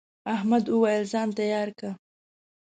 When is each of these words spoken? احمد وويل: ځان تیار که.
احمد 0.35 0.65
وويل: 0.69 1.03
ځان 1.11 1.29
تیار 1.37 1.69
که. 1.79 1.89